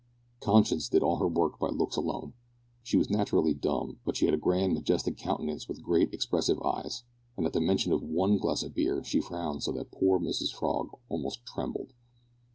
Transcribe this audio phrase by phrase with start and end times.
[0.39, 2.33] Conscience did all her work by looks alone.
[2.81, 7.03] She was naturally dumb, but she had a grand majestic countenance with great expressive eyes,
[7.37, 10.51] and at the mention of one glass of beer she frowned so that poor Mrs
[10.55, 11.93] Frog almost trembled.